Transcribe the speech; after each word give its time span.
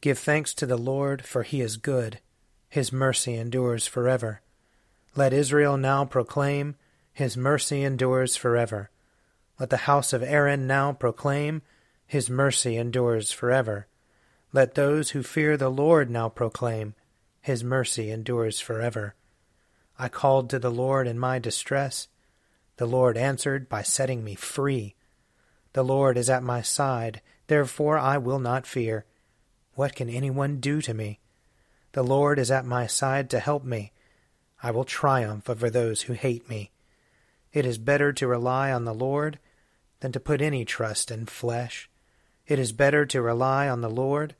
Give 0.00 0.18
thanks 0.18 0.54
to 0.54 0.66
the 0.66 0.76
Lord, 0.76 1.24
for 1.24 1.42
he 1.42 1.60
is 1.60 1.76
good. 1.76 2.20
His 2.68 2.92
mercy 2.92 3.34
endures 3.34 3.86
forever. 3.86 4.42
Let 5.16 5.32
Israel 5.32 5.76
now 5.76 6.04
proclaim, 6.04 6.76
His 7.12 7.36
mercy 7.36 7.82
endures 7.82 8.36
forever. 8.36 8.90
Let 9.58 9.70
the 9.70 9.88
house 9.88 10.12
of 10.12 10.22
Aaron 10.22 10.66
now 10.66 10.92
proclaim, 10.92 11.62
His 12.06 12.30
mercy 12.30 12.76
endures 12.76 13.32
forever. 13.32 13.88
Let 14.52 14.74
those 14.74 15.10
who 15.10 15.22
fear 15.22 15.56
the 15.56 15.70
Lord 15.70 16.10
now 16.10 16.28
proclaim, 16.28 16.94
His 17.40 17.64
mercy 17.64 18.10
endures 18.10 18.60
forever. 18.60 19.14
I 19.98 20.08
called 20.08 20.48
to 20.50 20.60
the 20.60 20.70
Lord 20.70 21.08
in 21.08 21.18
my 21.18 21.40
distress. 21.40 22.06
The 22.76 22.86
Lord 22.86 23.16
answered 23.16 23.68
by 23.68 23.82
setting 23.82 24.22
me 24.22 24.36
free. 24.36 24.94
The 25.72 25.82
Lord 25.82 26.16
is 26.16 26.30
at 26.30 26.44
my 26.44 26.62
side, 26.62 27.20
therefore 27.48 27.98
I 27.98 28.18
will 28.18 28.38
not 28.38 28.66
fear. 28.66 29.04
What 29.78 29.94
can 29.94 30.10
anyone 30.10 30.58
do 30.58 30.82
to 30.82 30.92
me? 30.92 31.20
The 31.92 32.02
Lord 32.02 32.40
is 32.40 32.50
at 32.50 32.66
my 32.66 32.88
side 32.88 33.30
to 33.30 33.38
help 33.38 33.62
me. 33.62 33.92
I 34.60 34.72
will 34.72 34.82
triumph 34.82 35.48
over 35.48 35.70
those 35.70 36.02
who 36.02 36.14
hate 36.14 36.48
me. 36.48 36.72
It 37.52 37.64
is 37.64 37.78
better 37.78 38.12
to 38.12 38.26
rely 38.26 38.72
on 38.72 38.86
the 38.86 38.92
Lord 38.92 39.38
than 40.00 40.10
to 40.10 40.18
put 40.18 40.40
any 40.42 40.64
trust 40.64 41.12
in 41.12 41.26
flesh. 41.26 41.88
It 42.48 42.58
is 42.58 42.72
better 42.72 43.06
to 43.06 43.22
rely 43.22 43.68
on 43.68 43.80
the 43.80 43.88
Lord 43.88 44.34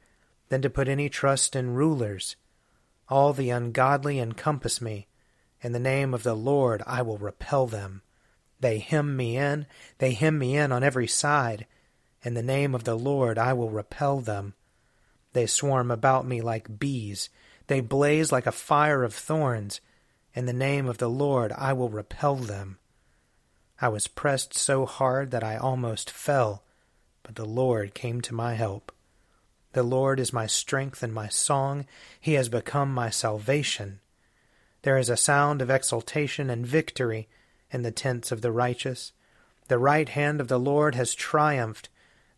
than 0.49 0.61
to 0.63 0.69
put 0.69 0.89
any 0.89 1.09
trust 1.09 1.55
in 1.55 1.73
rulers. 1.73 2.35
All 3.09 3.33
the 3.33 3.51
ungodly 3.51 4.19
encompass 4.19 4.81
me. 4.81 5.07
In 5.63 5.71
the 5.71 5.79
name 5.79 6.15
of 6.15 6.25
the 6.25 6.35
Lord 6.35 6.83
I 6.85 7.03
will 7.03 7.17
repel 7.17 7.69
them. 7.69 8.03
They 8.59 8.81
hem 8.81 9.17
me 9.17 9.37
in, 9.37 9.67
they 9.99 10.15
hem 10.15 10.37
me 10.37 10.57
in 10.57 10.73
on 10.73 10.83
every 10.83 11.07
side. 11.07 11.65
In 12.25 12.35
the 12.35 12.43
name 12.43 12.75
of 12.75 12.83
the 12.83 12.97
Lord 12.97 13.39
I 13.39 13.53
will 13.53 13.71
repel 13.71 14.19
them. 14.19 14.55
They 15.39 15.47
swarm 15.47 15.93
about 15.93 16.27
me 16.27 16.41
like 16.41 16.81
bees. 16.81 17.31
They 17.69 17.81
blaze 17.81 18.33
like 18.33 18.49
a 18.49 18.51
fire 18.51 19.05
of 19.05 19.15
thorns. 19.15 19.81
In 20.35 20.47
the 20.47 20.53
name 20.53 20.89
of 20.89 20.99
the 20.99 21.09
Lord 21.09 21.53
I 21.53 21.75
will 21.75 21.91
repel 21.91 22.35
them. 22.35 22.79
I 23.81 23.87
was 23.87 24.09
pressed 24.09 24.59
so 24.59 24.85
hard 24.85 25.31
that 25.31 25.45
I 25.45 25.57
almost 25.57 26.11
fell, 26.11 26.65
but 27.23 27.37
the 27.37 27.45
Lord 27.45 27.95
came 27.95 28.21
to 28.23 28.35
my 28.35 28.55
help. 28.55 28.91
The 29.75 29.85
Lord 29.85 30.19
is 30.19 30.33
my 30.33 30.49
strength 30.49 31.05
and 31.05 31.15
my 31.15 31.29
song. 31.29 31.87
He 32.19 32.33
has 32.33 32.49
become 32.49 32.93
my 32.93 33.09
salvation. 33.09 34.01
There 34.83 34.99
is 34.99 35.09
a 35.09 35.17
sound 35.17 35.63
of 35.63 35.71
exultation 35.71 36.51
and 36.51 36.67
victory 36.67 37.29
in 37.71 37.83
the 37.83 37.93
tents 37.93 38.33
of 38.33 38.43
the 38.43 38.51
righteous. 38.51 39.13
The 39.69 39.79
right 39.79 40.09
hand 40.09 40.41
of 40.41 40.49
the 40.49 40.59
Lord 40.59 40.97
has 40.97 41.15
triumphed. 41.15 41.91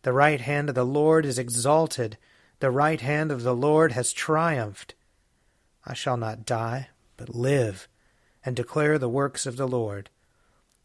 The 0.03 0.13
right 0.13 0.41
hand 0.41 0.69
of 0.69 0.75
the 0.75 0.85
Lord 0.85 1.25
is 1.25 1.39
exalted. 1.39 2.19
The 2.61 2.69
right 2.69 3.01
hand 3.01 3.31
of 3.31 3.41
the 3.41 3.55
Lord 3.55 3.93
has 3.93 4.13
triumphed. 4.13 4.93
I 5.83 5.95
shall 5.95 6.15
not 6.15 6.45
die, 6.45 6.89
but 7.17 7.33
live, 7.33 7.87
and 8.45 8.55
declare 8.55 8.99
the 8.99 9.09
works 9.09 9.47
of 9.47 9.57
the 9.57 9.67
Lord. 9.67 10.11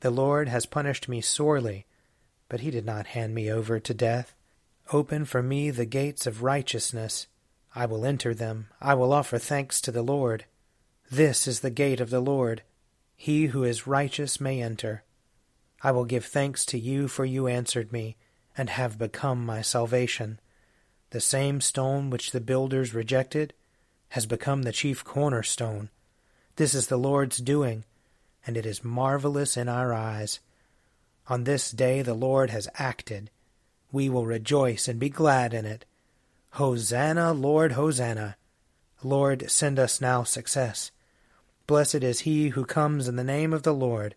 The 0.00 0.10
Lord 0.10 0.48
has 0.48 0.64
punished 0.64 1.06
me 1.06 1.20
sorely, 1.20 1.84
but 2.48 2.60
he 2.60 2.70
did 2.70 2.86
not 2.86 3.08
hand 3.08 3.34
me 3.34 3.52
over 3.52 3.78
to 3.78 3.92
death. 3.92 4.34
Open 4.90 5.26
for 5.26 5.42
me 5.42 5.70
the 5.70 5.84
gates 5.84 6.26
of 6.26 6.42
righteousness. 6.42 7.26
I 7.74 7.84
will 7.84 8.06
enter 8.06 8.32
them. 8.32 8.68
I 8.80 8.94
will 8.94 9.12
offer 9.12 9.36
thanks 9.36 9.82
to 9.82 9.92
the 9.92 10.00
Lord. 10.00 10.46
This 11.10 11.46
is 11.46 11.60
the 11.60 11.68
gate 11.68 12.00
of 12.00 12.08
the 12.08 12.20
Lord. 12.20 12.62
He 13.16 13.48
who 13.48 13.64
is 13.64 13.86
righteous 13.86 14.40
may 14.40 14.62
enter. 14.62 15.04
I 15.82 15.90
will 15.90 16.06
give 16.06 16.24
thanks 16.24 16.64
to 16.66 16.78
you, 16.78 17.06
for 17.06 17.26
you 17.26 17.46
answered 17.46 17.92
me, 17.92 18.16
and 18.56 18.70
have 18.70 18.96
become 18.96 19.44
my 19.44 19.60
salvation. 19.60 20.40
The 21.10 21.20
same 21.20 21.60
stone 21.60 22.10
which 22.10 22.32
the 22.32 22.40
builders 22.40 22.92
rejected 22.92 23.54
has 24.10 24.26
become 24.26 24.62
the 24.62 24.72
chief 24.72 25.04
cornerstone. 25.04 25.90
This 26.56 26.74
is 26.74 26.88
the 26.88 26.96
Lord's 26.96 27.38
doing, 27.38 27.84
and 28.46 28.56
it 28.56 28.66
is 28.66 28.84
marvelous 28.84 29.56
in 29.56 29.68
our 29.68 29.92
eyes. 29.92 30.40
On 31.28 31.44
this 31.44 31.70
day 31.70 32.02
the 32.02 32.14
Lord 32.14 32.50
has 32.50 32.68
acted. 32.74 33.30
We 33.92 34.08
will 34.08 34.26
rejoice 34.26 34.88
and 34.88 34.98
be 34.98 35.08
glad 35.08 35.54
in 35.54 35.64
it. 35.64 35.84
Hosanna, 36.50 37.32
Lord, 37.32 37.72
Hosanna. 37.72 38.36
Lord, 39.02 39.50
send 39.50 39.78
us 39.78 40.00
now 40.00 40.22
success. 40.22 40.90
Blessed 41.66 41.96
is 41.96 42.20
he 42.20 42.48
who 42.48 42.64
comes 42.64 43.08
in 43.08 43.16
the 43.16 43.24
name 43.24 43.52
of 43.52 43.62
the 43.62 43.74
Lord. 43.74 44.14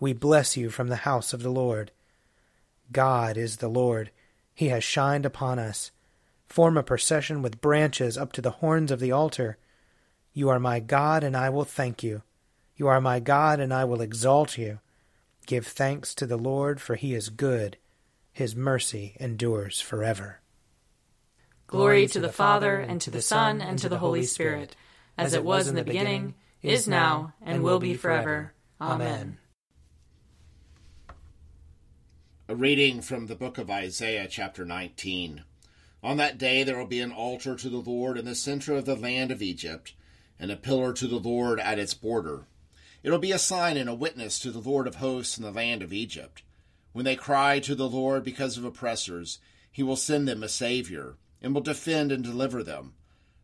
We 0.00 0.12
bless 0.12 0.56
you 0.56 0.70
from 0.70 0.88
the 0.88 0.96
house 0.96 1.32
of 1.32 1.42
the 1.42 1.50
Lord. 1.50 1.90
God 2.92 3.36
is 3.36 3.56
the 3.56 3.68
Lord. 3.68 4.10
He 4.54 4.68
has 4.68 4.84
shined 4.84 5.26
upon 5.26 5.58
us. 5.58 5.90
Form 6.48 6.76
a 6.76 6.82
procession 6.82 7.42
with 7.42 7.60
branches 7.60 8.16
up 8.16 8.32
to 8.32 8.40
the 8.40 8.50
horns 8.50 8.90
of 8.90 9.00
the 9.00 9.12
altar. 9.12 9.58
You 10.32 10.48
are 10.48 10.58
my 10.58 10.80
God, 10.80 11.22
and 11.22 11.36
I 11.36 11.50
will 11.50 11.64
thank 11.64 12.02
you. 12.02 12.22
You 12.76 12.88
are 12.88 13.00
my 13.00 13.20
God, 13.20 13.60
and 13.60 13.72
I 13.72 13.84
will 13.84 14.00
exalt 14.00 14.56
you. 14.56 14.78
Give 15.46 15.66
thanks 15.66 16.14
to 16.14 16.26
the 16.26 16.36
Lord, 16.36 16.80
for 16.80 16.94
he 16.94 17.14
is 17.14 17.28
good. 17.28 17.76
His 18.32 18.54
mercy 18.54 19.16
endures 19.18 19.80
forever. 19.80 20.40
Glory 21.66 22.06
to 22.06 22.20
the 22.20 22.28
Father, 22.28 22.76
and 22.78 23.00
to 23.00 23.10
the 23.10 23.20
Son, 23.20 23.60
and 23.60 23.78
to 23.78 23.88
the 23.88 23.98
Holy 23.98 24.22
Spirit, 24.22 24.74
as 25.18 25.34
it 25.34 25.44
was 25.44 25.68
in 25.68 25.74
the 25.74 25.84
beginning, 25.84 26.34
is 26.62 26.88
now, 26.88 27.34
and 27.42 27.62
will 27.62 27.78
be 27.78 27.94
forever. 27.94 28.54
Amen. 28.80 29.38
A 32.48 32.54
reading 32.54 33.02
from 33.02 33.26
the 33.26 33.34
book 33.34 33.58
of 33.58 33.70
Isaiah, 33.70 34.26
chapter 34.30 34.64
19. 34.64 35.44
On 36.02 36.16
that 36.18 36.38
day 36.38 36.62
there 36.62 36.78
will 36.78 36.86
be 36.86 37.00
an 37.00 37.12
altar 37.12 37.56
to 37.56 37.68
the 37.68 37.78
Lord 37.78 38.18
in 38.18 38.24
the 38.24 38.34
center 38.34 38.74
of 38.74 38.84
the 38.84 38.94
land 38.94 39.30
of 39.30 39.42
Egypt, 39.42 39.94
and 40.38 40.50
a 40.50 40.56
pillar 40.56 40.92
to 40.92 41.06
the 41.08 41.18
Lord 41.18 41.58
at 41.58 41.78
its 41.78 41.94
border. 41.94 42.46
It'll 43.02 43.18
be 43.18 43.32
a 43.32 43.38
sign 43.38 43.76
and 43.76 43.88
a 43.88 43.94
witness 43.94 44.38
to 44.40 44.50
the 44.50 44.60
Lord 44.60 44.86
of 44.86 44.96
hosts 44.96 45.38
in 45.38 45.44
the 45.44 45.50
land 45.50 45.82
of 45.82 45.92
Egypt. 45.92 46.42
When 46.92 47.04
they 47.04 47.16
cry 47.16 47.58
to 47.60 47.74
the 47.74 47.88
Lord 47.88 48.24
because 48.24 48.56
of 48.56 48.64
oppressors, 48.64 49.38
he 49.70 49.82
will 49.82 49.96
send 49.96 50.28
them 50.28 50.42
a 50.42 50.48
Savior, 50.48 51.16
and 51.42 51.54
will 51.54 51.62
defend 51.62 52.12
and 52.12 52.22
deliver 52.22 52.62
them. 52.62 52.94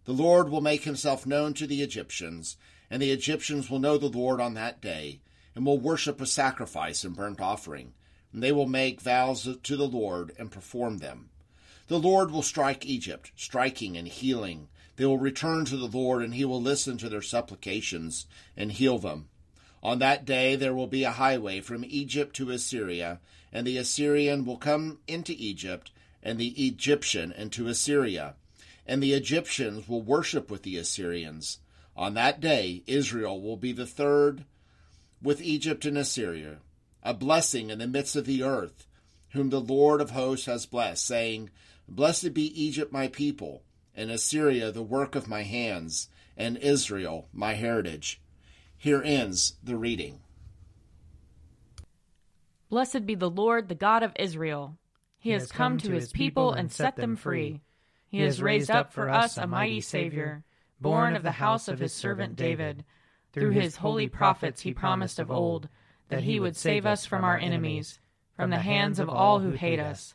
The 0.04 0.12
Lord 0.12 0.48
will 0.48 0.60
make 0.60 0.84
himself 0.84 1.26
known 1.26 1.54
to 1.54 1.66
the 1.66 1.82
Egyptians, 1.82 2.56
and 2.90 3.00
the 3.00 3.10
Egyptians 3.10 3.70
will 3.70 3.78
know 3.78 3.98
the 3.98 4.06
Lord 4.06 4.40
on 4.40 4.54
that 4.54 4.80
day, 4.80 5.20
and 5.54 5.64
will 5.64 5.78
worship 5.78 6.20
a 6.20 6.26
sacrifice 6.26 7.04
and 7.04 7.16
burnt 7.16 7.40
offering. 7.40 7.94
And 8.32 8.42
they 8.42 8.52
will 8.52 8.66
make 8.66 9.00
vows 9.00 9.56
to 9.60 9.76
the 9.76 9.88
Lord 9.88 10.32
and 10.38 10.50
perform 10.50 10.98
them. 10.98 11.30
The 11.86 11.98
Lord 11.98 12.30
will 12.30 12.42
strike 12.42 12.86
Egypt, 12.86 13.30
striking 13.36 13.96
and 13.96 14.08
healing. 14.08 14.68
They 14.96 15.04
will 15.04 15.18
return 15.18 15.64
to 15.66 15.76
the 15.76 15.86
Lord, 15.86 16.22
and 16.22 16.34
he 16.34 16.44
will 16.44 16.62
listen 16.62 16.96
to 16.98 17.08
their 17.08 17.22
supplications 17.22 18.26
and 18.56 18.72
heal 18.72 18.98
them. 18.98 19.28
On 19.82 19.98
that 19.98 20.24
day 20.24 20.56
there 20.56 20.74
will 20.74 20.86
be 20.86 21.04
a 21.04 21.10
highway 21.10 21.60
from 21.60 21.84
Egypt 21.84 22.34
to 22.36 22.50
Assyria, 22.50 23.20
and 23.52 23.66
the 23.66 23.76
Assyrian 23.76 24.46
will 24.46 24.56
come 24.56 25.00
into 25.06 25.34
Egypt, 25.36 25.90
and 26.22 26.38
the 26.38 26.66
Egyptian 26.66 27.32
into 27.32 27.68
Assyria. 27.68 28.34
And 28.86 29.02
the 29.02 29.12
Egyptians 29.12 29.86
will 29.86 30.00
worship 30.00 30.50
with 30.50 30.62
the 30.62 30.78
Assyrians. 30.78 31.58
On 31.96 32.14
that 32.14 32.40
day 32.40 32.82
Israel 32.86 33.40
will 33.42 33.58
be 33.58 33.72
the 33.72 33.86
third 33.86 34.44
with 35.22 35.42
Egypt 35.42 35.84
and 35.84 35.98
Assyria, 35.98 36.58
a 37.02 37.12
blessing 37.12 37.68
in 37.68 37.78
the 37.78 37.86
midst 37.86 38.16
of 38.16 38.24
the 38.24 38.42
earth, 38.42 38.86
whom 39.30 39.50
the 39.50 39.60
Lord 39.60 40.00
of 40.00 40.10
hosts 40.10 40.46
has 40.46 40.64
blessed, 40.64 41.04
saying, 41.04 41.50
Blessed 41.88 42.34
be 42.34 42.46
Egypt 42.60 42.92
my 42.92 43.08
people, 43.08 43.62
and 43.94 44.10
Assyria 44.10 44.72
the 44.72 44.82
work 44.82 45.14
of 45.14 45.28
my 45.28 45.42
hands, 45.42 46.08
and 46.36 46.56
Israel 46.58 47.28
my 47.32 47.54
heritage. 47.54 48.20
Here 48.76 49.02
ends 49.02 49.56
the 49.62 49.76
reading. 49.76 50.20
Blessed 52.68 53.06
be 53.06 53.14
the 53.14 53.30
Lord, 53.30 53.68
the 53.68 53.74
God 53.74 54.02
of 54.02 54.12
Israel. 54.16 54.76
He, 55.18 55.30
has 55.30 55.50
come 55.50 55.78
to 55.78 55.92
his 55.92 56.12
people 56.12 56.52
and 56.52 56.70
set 56.70 56.96
them 56.96 57.16
free. 57.16 57.62
He 58.08 58.20
has 58.20 58.42
raised 58.42 58.70
up 58.70 58.92
for 58.92 59.08
us 59.08 59.38
a 59.38 59.46
mighty 59.46 59.80
Savior, 59.80 60.44
born 60.80 61.16
of 61.16 61.22
the 61.22 61.32
house 61.32 61.68
of 61.68 61.78
his 61.78 61.92
servant 61.92 62.36
David. 62.36 62.84
Through 63.32 63.50
his 63.50 63.76
holy 63.76 64.08
prophets 64.08 64.60
he 64.62 64.74
promised 64.74 65.18
of 65.18 65.30
old 65.30 65.68
that 66.08 66.24
he 66.24 66.38
would 66.38 66.56
save 66.56 66.84
us 66.84 67.06
from 67.06 67.24
our 67.24 67.38
enemies, 67.38 67.98
from 68.36 68.50
the 68.50 68.58
hands 68.58 68.98
of 68.98 69.08
all 69.08 69.40
who 69.40 69.52
hate 69.52 69.80
us. 69.80 70.14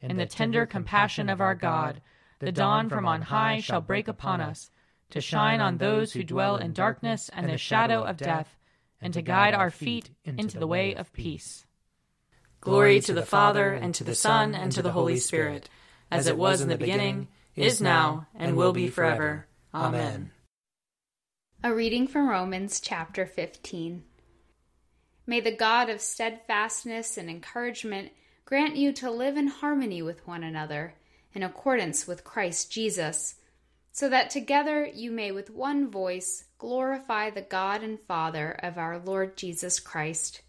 In 0.00 0.16
the 0.16 0.26
tender 0.26 0.66
compassion 0.66 1.28
of 1.28 1.40
our 1.40 1.54
God, 1.54 2.00
the 2.38 2.52
dawn 2.52 2.88
from 2.88 3.06
on 3.06 3.22
high 3.22 3.60
shall 3.60 3.80
break 3.80 4.08
upon 4.08 4.40
us, 4.40 4.70
to 5.10 5.20
shine 5.20 5.60
on 5.60 5.78
those 5.78 6.12
who 6.12 6.22
dwell 6.22 6.56
in 6.56 6.72
darkness 6.72 7.30
and 7.32 7.48
the 7.48 7.56
shadow 7.56 8.02
of 8.02 8.16
death 8.16 8.56
and 9.00 9.14
to 9.14 9.22
guide 9.22 9.54
our 9.54 9.70
feet 9.70 10.10
into 10.24 10.58
the 10.58 10.66
way 10.66 10.94
of 10.94 11.12
peace. 11.12 11.66
Glory 12.60 13.00
to 13.00 13.12
the 13.12 13.24
Father, 13.24 13.72
and 13.72 13.94
to 13.94 14.04
the 14.04 14.14
Son, 14.14 14.54
and 14.54 14.72
to 14.72 14.82
the 14.82 14.92
Holy 14.92 15.18
Spirit, 15.18 15.68
as 16.10 16.26
it 16.26 16.36
was 16.36 16.60
in 16.60 16.68
the 16.68 16.76
beginning, 16.76 17.28
is 17.54 17.80
now, 17.80 18.26
and 18.34 18.56
will 18.56 18.72
be 18.72 18.88
forever. 18.88 19.46
Amen. 19.72 20.32
A 21.62 21.72
reading 21.72 22.08
from 22.08 22.28
Romans 22.28 22.80
chapter 22.80 23.26
15. 23.26 24.02
May 25.26 25.40
the 25.40 25.54
God 25.54 25.90
of 25.90 26.00
steadfastness 26.00 27.16
and 27.16 27.28
encouragement 27.28 28.10
grant 28.46 28.76
you 28.76 28.92
to 28.92 29.10
live 29.10 29.36
in 29.36 29.48
harmony 29.48 30.00
with 30.00 30.24
one 30.24 30.44
another, 30.44 30.94
in 31.34 31.42
accordance 31.42 32.06
with 32.06 32.22
Christ 32.22 32.70
Jesus, 32.70 33.34
so 33.90 34.08
that 34.08 34.30
together 34.30 34.86
you 34.86 35.10
may 35.10 35.32
with 35.32 35.50
one 35.50 35.90
voice 35.90 36.44
glorify 36.56 37.28
the 37.28 37.42
God 37.42 37.82
and 37.82 37.98
Father 37.98 38.52
of 38.62 38.78
our 38.78 39.00
Lord 39.00 39.36
Jesus 39.36 39.80
Christ. 39.80 40.42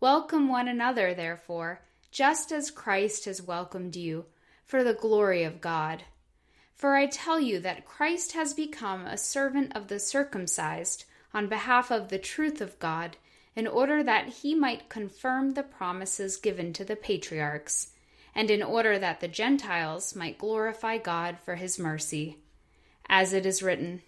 Welcome 0.00 0.48
one 0.48 0.68
another, 0.68 1.12
therefore, 1.12 1.82
just 2.10 2.50
as 2.50 2.70
Christ 2.70 3.26
has 3.26 3.42
welcomed 3.42 3.94
you, 3.94 4.24
for 4.64 4.82
the 4.82 4.94
glory 4.94 5.44
of 5.44 5.60
God. 5.60 6.04
For 6.74 6.96
I 6.96 7.04
tell 7.04 7.38
you 7.38 7.60
that 7.60 7.84
Christ 7.84 8.32
has 8.32 8.54
become 8.54 9.06
a 9.06 9.18
servant 9.18 9.76
of 9.76 9.88
the 9.88 10.00
circumcised 10.00 11.04
on 11.34 11.46
behalf 11.46 11.90
of 11.90 12.08
the 12.08 12.18
truth 12.18 12.62
of 12.62 12.78
God, 12.78 13.18
in 13.54 13.66
order 13.66 14.02
that 14.02 14.28
he 14.28 14.54
might 14.54 14.88
confirm 14.88 15.50
the 15.50 15.62
promises 15.62 16.36
given 16.36 16.72
to 16.72 16.84
the 16.84 16.96
patriarchs, 16.96 17.92
and 18.34 18.50
in 18.50 18.62
order 18.62 18.98
that 18.98 19.20
the 19.20 19.28
Gentiles 19.28 20.16
might 20.16 20.38
glorify 20.38 20.98
God 20.98 21.38
for 21.44 21.56
his 21.56 21.78
mercy. 21.78 22.38
As 23.08 23.32
it 23.32 23.44
is 23.44 23.62
written, 23.62 24.02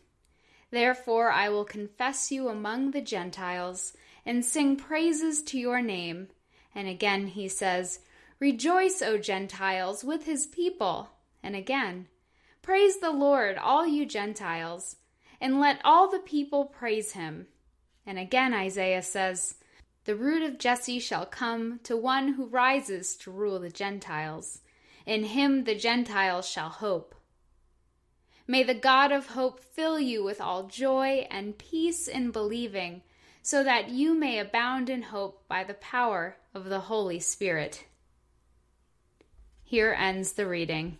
Therefore 0.71 1.31
I 1.31 1.51
will 1.51 1.65
confess 1.65 2.33
you 2.33 2.49
among 2.49 2.91
the 2.91 3.03
Gentiles, 3.03 3.93
and 4.25 4.45
sing 4.45 4.77
praises 4.77 5.43
to 5.43 5.59
your 5.59 5.83
name. 5.83 6.29
And 6.75 6.89
again 6.89 7.27
he 7.29 7.49
says, 7.49 8.01
Rejoice, 8.41 9.03
O 9.03 9.19
Gentiles, 9.19 10.03
with 10.03 10.25
his 10.25 10.47
people. 10.47 11.11
And 11.43 11.55
again, 11.55 12.09
Praise 12.65 12.97
the 12.97 13.11
Lord, 13.11 13.59
all 13.59 13.87
you 13.87 14.07
Gentiles, 14.07 14.97
and 15.39 15.61
let 15.61 15.83
all 15.85 16.11
the 16.11 16.19
people 16.19 16.65
praise 16.65 17.13
him. 17.13 17.47
And 18.07 18.19
again 18.19 18.53
Isaiah 18.53 19.03
says, 19.03 19.57
The 20.05 20.17
root 20.17 20.43
of 20.43 20.59
Jesse 20.59 21.01
shall 21.01 21.27
come 21.27 21.81
to 21.85 21.97
one 21.97 22.35
who 22.35 22.47
rises 22.47 23.17
to 23.17 23.31
rule 23.31 23.59
the 23.59 23.71
Gentiles. 23.71 24.61
In 25.07 25.25
him 25.25 25.65
the 25.65 25.75
Gentiles 25.75 26.49
shall 26.49 26.69
hope. 26.69 27.15
May 28.47 28.63
the 28.63 28.75
God 28.75 29.11
of 29.11 29.29
hope 29.29 29.59
fill 29.61 29.99
you 29.99 30.23
with 30.23 30.41
all 30.41 30.65
joy 30.65 31.27
and 31.31 31.57
peace 31.57 32.07
in 32.07 32.31
believing, 32.31 33.03
so 33.43 33.65
that 33.65 33.89
you 33.89 34.15
may 34.15 34.39
abound 34.39 34.91
in 34.91 35.03
hope 35.03 35.47
by 35.49 35.65
the 35.65 35.75
power 35.75 36.37
of 36.53 36.67
the 36.67 36.81
Holy 36.81 37.21
Spirit. 37.21 37.85
Here 39.63 39.97
ends 39.99 40.33
the 40.33 40.47
reading. 40.47 40.99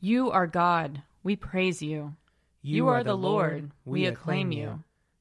You 0.00 0.30
are 0.30 0.46
God, 0.46 1.02
we 1.22 1.36
praise 1.36 1.82
you. 1.82 2.14
You 2.62 2.88
are 2.88 3.04
the 3.04 3.16
Lord, 3.16 3.70
we 3.84 4.06
acclaim 4.06 4.52
you. 4.52 4.82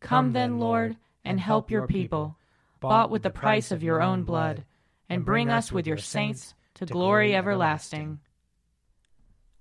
Come 0.00 0.32
then, 0.32 0.58
Lord, 0.58 0.96
and 1.24 1.38
help 1.38 1.70
your 1.70 1.86
people, 1.86 2.36
bought 2.80 3.10
with 3.10 3.22
the 3.22 3.30
price 3.30 3.70
of 3.70 3.82
your 3.82 4.02
own 4.02 4.24
blood, 4.24 4.64
and 5.08 5.24
bring 5.24 5.50
us 5.50 5.70
with 5.70 5.86
your 5.86 5.98
saints 5.98 6.54
to 6.74 6.86
glory 6.86 7.34
everlasting. 7.34 8.20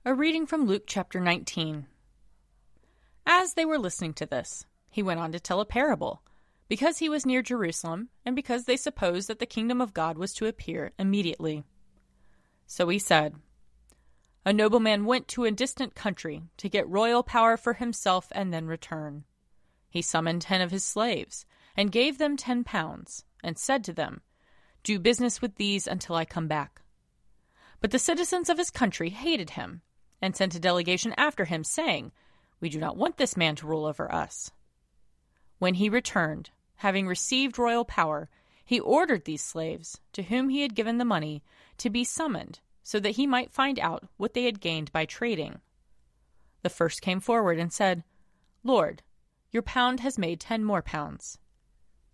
A 0.06 0.14
reading 0.14 0.46
from 0.46 0.66
Luke 0.66 0.84
chapter 0.88 1.20
19. 1.20 1.86
As 3.26 3.54
they 3.54 3.66
were 3.66 3.78
listening 3.78 4.14
to 4.14 4.26
this, 4.26 4.66
he 4.90 5.04
went 5.04 5.20
on 5.20 5.32
to 5.34 5.40
tell 5.40 5.60
a 5.60 5.66
parable. 5.66 6.22
because 6.70 7.00
he 7.00 7.10
was 7.10 7.26
near 7.26 7.42
Jerusalem, 7.42 8.10
and 8.24 8.36
because 8.36 8.66
they 8.66 8.78
supposed 8.78 9.28
that 9.28 9.40
the 9.40 9.46
kingdom 9.48 9.82
of 9.82 9.94
God 9.94 10.20
was 10.20 10.34
to 10.36 10.46
appear 10.46 10.92
immediately. 11.00 11.64
So 12.68 12.88
he 12.90 13.00
said, 13.00 13.34
A 14.46 14.54
nobleman 14.54 15.06
went 15.06 15.28
to 15.30 15.46
a 15.46 15.52
distant 15.52 15.96
country 15.96 16.44
to 16.58 16.70
get 16.70 16.88
royal 16.88 17.24
power 17.24 17.58
for 17.58 17.74
himself 17.74 18.28
and 18.34 18.54
then 18.54 18.68
return. 18.68 19.24
He 19.90 20.02
summoned 20.02 20.44
ten 20.44 20.62
of 20.62 20.72
his 20.72 20.84
slaves, 20.84 21.46
and 21.76 21.92
gave 21.92 22.18
them 22.18 22.38
ten 22.38 22.64
pounds, 22.64 23.26
and 23.44 23.58
said 23.58 23.84
to 23.86 23.94
them, 23.94 24.22
Do 24.84 25.00
business 25.00 25.42
with 25.42 25.56
these 25.56 25.88
until 25.88 26.16
I 26.16 26.26
come 26.26 26.48
back. 26.48 26.82
But 27.82 27.92
the 27.92 28.00
citizens 28.00 28.50
of 28.50 28.58
his 28.58 28.70
country 28.70 29.10
hated 29.10 29.52
him, 29.52 29.82
and 30.22 30.36
sent 30.36 30.56
a 30.56 30.60
delegation 30.60 31.14
after 31.18 31.46
him, 31.46 31.64
saying, 31.64 32.12
We 32.60 32.70
do 32.70 32.80
not 32.80 32.98
want 32.98 33.18
this 33.18 33.38
man 33.38 33.56
to 33.58 33.68
rule 33.68 33.86
over 33.86 34.14
us. 34.14 34.52
When 35.58 35.76
he 35.76 35.90
returned, 35.90 36.52
having 36.78 37.08
received 37.08 37.58
royal 37.58 37.86
power, 37.86 38.30
he 38.64 38.80
ordered 38.80 39.26
these 39.26 39.44
slaves, 39.44 40.00
to 40.14 40.24
whom 40.24 40.50
he 40.50 40.62
had 40.62 40.76
given 40.76 40.98
the 40.98 41.06
money, 41.06 41.44
to 41.78 41.90
be 41.90 42.04
summoned, 42.04 42.60
so 42.84 43.00
that 43.00 43.16
he 43.16 43.26
might 43.26 43.52
find 43.52 43.80
out 43.80 44.08
what 44.18 44.34
they 44.34 44.44
had 44.44 44.62
gained 44.62 44.92
by 44.92 45.06
trading. 45.06 45.60
The 46.62 46.70
first 46.70 47.02
came 47.02 47.20
forward 47.20 47.58
and 47.58 47.72
said, 47.72 48.04
Lord, 48.64 49.02
your 49.52 49.64
pound 49.64 50.00
has 50.00 50.18
made 50.18 50.40
ten 50.40 50.64
more 50.64 50.82
pounds. 50.82 51.38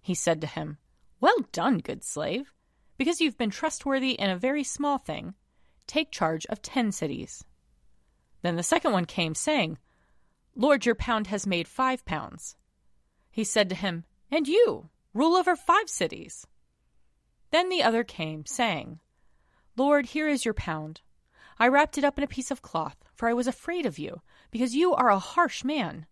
He 0.01 0.13
said 0.13 0.42
to 0.42 0.48
him, 0.48 0.77
Well 1.20 1.38
done, 1.51 1.80
good 1.80 2.04
slave. 2.04 2.54
Because 2.98 3.20
you've 3.20 3.38
been 3.38 3.50
trustworthy 3.50 4.12
in 4.12 4.30
a 4.30 4.38
very 4.38 4.63
small 4.63 4.98
thing, 4.98 5.34
take 5.88 6.12
charge 6.12 6.46
of 6.46 6.62
ten 6.62 6.92
cities. 6.92 7.44
Then 8.42 8.56
the 8.56 8.63
second 8.63 8.94
one 8.94 9.06
came, 9.06 9.36
saying, 9.36 9.77
Lord, 10.56 10.86
your 10.86 10.96
pound 10.96 11.27
has 11.27 11.46
made 11.46 11.68
five 11.68 12.06
pounds. 12.06 12.56
He 13.32 13.44
said 13.44 13.68
to 13.70 13.75
him, 13.75 14.06
and 14.32 14.48
you 14.48 14.89
rule 15.13 15.36
over 15.36 15.56
five 15.56 15.89
cities. 15.89 16.48
Then 17.51 17.70
the 17.70 17.84
other 17.84 18.04
came, 18.04 18.46
saying, 18.46 19.00
Lord, 19.75 20.06
here 20.08 20.27
is 20.27 20.46
your 20.46 20.54
pound. 20.54 21.01
I 21.58 21.68
wrapped 21.68 21.98
it 21.98 22.04
up 22.04 22.18
in 22.18 22.24
a 22.24 22.27
piece 22.27 22.51
of 22.51 22.62
cloth, 22.62 22.98
for 23.13 23.27
I 23.27 23.34
was 23.34 23.48
afraid 23.48 23.86
of 23.86 24.00
you, 24.00 24.22
because 24.51 24.75
you 24.75 24.94
are 24.94 25.10
a 25.10 25.20
harsh 25.20 25.63
man. 25.63 26.06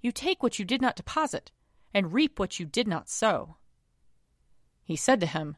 You 0.00 0.12
take 0.12 0.42
what 0.42 0.58
you 0.58 0.64
did 0.64 0.80
not 0.80 0.96
deposit, 0.96 1.50
and 1.92 2.12
reap 2.12 2.38
what 2.38 2.58
you 2.58 2.66
did 2.66 2.88
not 2.88 3.08
sow. 3.08 3.56
He 4.82 4.96
said 4.96 5.20
to 5.20 5.26
him, 5.26 5.56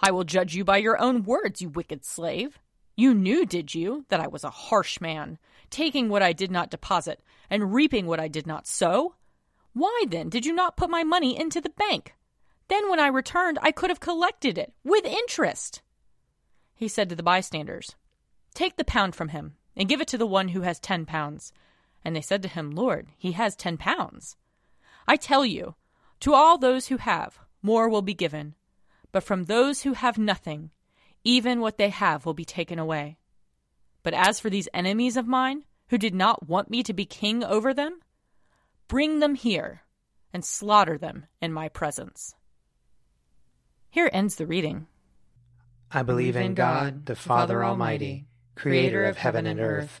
I 0.00 0.10
will 0.10 0.24
judge 0.24 0.54
you 0.54 0.64
by 0.64 0.78
your 0.78 1.00
own 1.00 1.24
words, 1.24 1.60
you 1.60 1.68
wicked 1.68 2.04
slave. 2.04 2.58
You 2.96 3.14
knew, 3.14 3.46
did 3.46 3.74
you, 3.74 4.04
that 4.08 4.20
I 4.20 4.26
was 4.26 4.44
a 4.44 4.50
harsh 4.50 5.00
man, 5.00 5.38
taking 5.70 6.08
what 6.08 6.22
I 6.22 6.32
did 6.32 6.50
not 6.50 6.70
deposit, 6.70 7.20
and 7.48 7.72
reaping 7.72 8.06
what 8.06 8.20
I 8.20 8.28
did 8.28 8.46
not 8.46 8.66
sow? 8.66 9.14
Why 9.72 10.04
then 10.08 10.28
did 10.28 10.44
you 10.44 10.52
not 10.52 10.76
put 10.76 10.90
my 10.90 11.04
money 11.04 11.38
into 11.38 11.60
the 11.60 11.70
bank? 11.70 12.14
Then 12.68 12.90
when 12.90 13.00
I 13.00 13.08
returned, 13.08 13.58
I 13.62 13.72
could 13.72 13.90
have 13.90 14.00
collected 14.00 14.58
it 14.58 14.72
with 14.84 15.04
interest. 15.04 15.82
He 16.74 16.88
said 16.88 17.08
to 17.08 17.16
the 17.16 17.22
bystanders, 17.22 17.96
Take 18.54 18.76
the 18.76 18.84
pound 18.84 19.14
from 19.14 19.28
him, 19.28 19.54
and 19.76 19.88
give 19.88 20.00
it 20.00 20.08
to 20.08 20.18
the 20.18 20.26
one 20.26 20.48
who 20.48 20.62
has 20.62 20.80
ten 20.80 21.06
pounds. 21.06 21.52
And 22.04 22.14
they 22.14 22.20
said 22.20 22.42
to 22.42 22.48
him, 22.48 22.70
Lord, 22.70 23.08
he 23.16 23.32
has 23.32 23.56
ten 23.56 23.76
pounds. 23.76 24.36
I 25.06 25.16
tell 25.16 25.44
you, 25.44 25.74
to 26.20 26.34
all 26.34 26.58
those 26.58 26.88
who 26.88 26.96
have, 26.98 27.38
more 27.62 27.88
will 27.88 28.02
be 28.02 28.14
given. 28.14 28.54
But 29.12 29.24
from 29.24 29.44
those 29.44 29.82
who 29.82 29.94
have 29.94 30.18
nothing, 30.18 30.70
even 31.24 31.60
what 31.60 31.78
they 31.78 31.88
have 31.90 32.26
will 32.26 32.34
be 32.34 32.44
taken 32.44 32.78
away. 32.78 33.18
But 34.02 34.14
as 34.14 34.40
for 34.40 34.50
these 34.50 34.68
enemies 34.72 35.16
of 35.16 35.26
mine, 35.26 35.64
who 35.88 35.98
did 35.98 36.14
not 36.14 36.48
want 36.48 36.70
me 36.70 36.82
to 36.82 36.92
be 36.92 37.04
king 37.04 37.42
over 37.42 37.72
them, 37.72 38.00
Bring 38.88 39.18
them 39.18 39.34
here 39.34 39.82
and 40.32 40.42
slaughter 40.42 40.96
them 40.96 41.26
in 41.42 41.52
my 41.52 41.68
presence. 41.68 42.34
Here 43.90 44.08
ends 44.14 44.36
the 44.36 44.46
reading. 44.46 44.86
I 45.92 46.02
believe 46.02 46.36
in 46.36 46.54
God, 46.54 47.04
the 47.04 47.14
Father 47.14 47.62
Almighty, 47.62 48.26
creator 48.54 49.04
of 49.04 49.18
heaven 49.18 49.46
and 49.46 49.60
earth. 49.60 50.00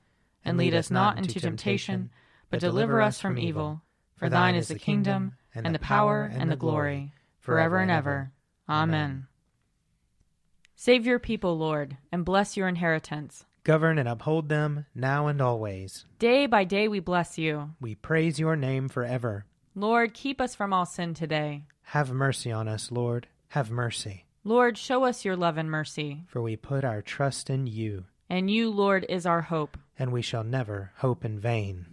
And 0.43 0.57
lead 0.57 0.73
us 0.73 0.89
not 0.89 1.17
into 1.17 1.39
temptation, 1.39 2.09
but 2.49 2.59
deliver 2.59 3.01
us 3.01 3.19
from 3.19 3.37
evil. 3.37 3.81
For 4.15 4.29
thine 4.29 4.55
is 4.55 4.67
the 4.67 4.79
kingdom, 4.79 5.33
and 5.53 5.73
the 5.73 5.79
power, 5.79 6.31
and 6.33 6.51
the 6.51 6.55
glory, 6.55 7.13
forever 7.39 7.77
and 7.77 7.91
ever. 7.91 8.31
Amen. 8.69 9.27
Save 10.75 11.05
your 11.05 11.19
people, 11.19 11.57
Lord, 11.57 11.97
and 12.11 12.25
bless 12.25 12.57
your 12.57 12.67
inheritance. 12.67 13.45
Govern 13.63 13.99
and 13.99 14.09
uphold 14.09 14.49
them 14.49 14.87
now 14.95 15.27
and 15.27 15.39
always. 15.39 16.05
Day 16.17 16.47
by 16.47 16.63
day 16.63 16.87
we 16.87 16.99
bless 16.99 17.37
you. 17.37 17.71
We 17.79 17.93
praise 17.93 18.39
your 18.39 18.55
name 18.55 18.89
forever. 18.89 19.45
Lord, 19.75 20.15
keep 20.15 20.41
us 20.41 20.55
from 20.55 20.73
all 20.73 20.87
sin 20.87 21.13
today. 21.13 21.65
Have 21.83 22.11
mercy 22.11 22.51
on 22.51 22.67
us, 22.67 22.91
Lord. 22.91 23.27
Have 23.49 23.69
mercy. 23.69 24.25
Lord, 24.43 24.77
show 24.77 25.03
us 25.03 25.23
your 25.23 25.35
love 25.35 25.57
and 25.57 25.69
mercy. 25.69 26.23
For 26.27 26.41
we 26.41 26.55
put 26.55 26.83
our 26.83 27.03
trust 27.03 27.51
in 27.51 27.67
you. 27.67 28.05
And 28.27 28.49
you, 28.49 28.71
Lord, 28.71 29.05
is 29.07 29.27
our 29.27 29.41
hope. 29.41 29.77
And 30.01 30.11
we 30.11 30.23
shall 30.23 30.43
never 30.43 30.93
hope 30.95 31.23
in 31.23 31.37
vain. 31.37 31.85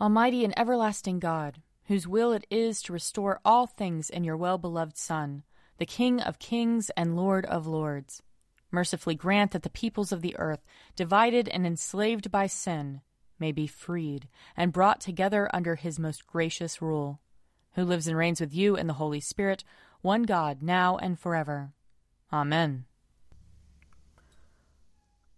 Almighty 0.00 0.46
and 0.46 0.58
everlasting 0.58 1.18
God, 1.18 1.60
whose 1.88 2.08
will 2.08 2.32
it 2.32 2.46
is 2.48 2.80
to 2.84 2.94
restore 2.94 3.38
all 3.44 3.66
things 3.66 4.08
in 4.08 4.24
your 4.24 4.38
well 4.38 4.56
beloved 4.56 4.96
Son, 4.96 5.42
the 5.76 5.84
King 5.84 6.22
of 6.22 6.38
kings 6.38 6.88
and 6.96 7.16
Lord 7.16 7.44
of 7.44 7.66
lords, 7.66 8.22
mercifully 8.70 9.14
grant 9.14 9.50
that 9.50 9.62
the 9.62 9.68
peoples 9.68 10.10
of 10.10 10.22
the 10.22 10.34
earth, 10.38 10.64
divided 10.96 11.50
and 11.50 11.66
enslaved 11.66 12.30
by 12.30 12.46
sin, 12.46 13.02
may 13.38 13.52
be 13.52 13.66
freed 13.66 14.26
and 14.56 14.72
brought 14.72 15.02
together 15.02 15.50
under 15.52 15.74
his 15.74 15.98
most 15.98 16.26
gracious 16.26 16.80
rule, 16.80 17.20
who 17.72 17.84
lives 17.84 18.06
and 18.06 18.16
reigns 18.16 18.40
with 18.40 18.54
you 18.54 18.74
in 18.74 18.86
the 18.86 18.94
Holy 18.94 19.20
Spirit, 19.20 19.64
one 20.00 20.22
God, 20.22 20.62
now 20.62 20.96
and 20.96 21.20
forever. 21.20 21.74
Amen. 22.32 22.86